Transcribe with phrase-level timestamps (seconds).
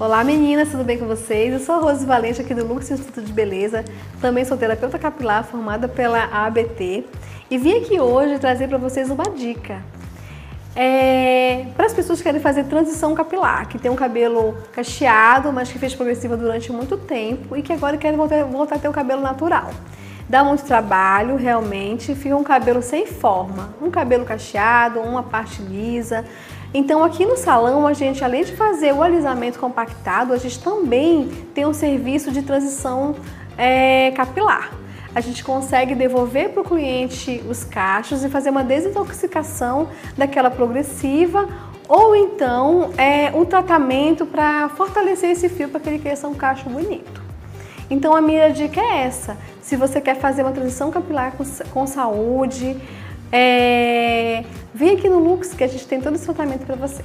[0.00, 1.52] Olá meninas, tudo bem com vocês?
[1.52, 3.84] Eu sou a Rose Valente aqui do Lux Instituto de Beleza,
[4.20, 7.04] também sou terapeuta capilar formada pela ABT
[7.50, 9.82] e vim aqui hoje trazer para vocês uma dica.
[10.76, 15.72] É, para as pessoas que querem fazer transição capilar, que tem um cabelo cacheado, mas
[15.72, 18.92] que fez progressiva durante muito tempo e que agora querem voltar, voltar a ter o
[18.92, 19.68] cabelo natural.
[20.28, 26.24] Dá muito trabalho, realmente, fica um cabelo sem forma, um cabelo cacheado, uma parte lisa,
[26.72, 31.28] então aqui no salão a gente, além de fazer o alisamento compactado, a gente também
[31.54, 33.14] tem um serviço de transição
[33.56, 34.70] é, capilar.
[35.14, 41.48] A gente consegue devolver para o cliente os cachos e fazer uma desintoxicação daquela progressiva
[41.88, 46.68] ou então é, um tratamento para fortalecer esse fio para que ele cresça um cacho
[46.68, 47.27] bonito.
[47.90, 51.86] Então a minha dica é essa: se você quer fazer uma transição capilar com, com
[51.86, 52.76] saúde,
[53.32, 57.04] é, vem aqui no Lux que a gente tem todo esse tratamento para você.